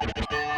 [0.00, 0.57] you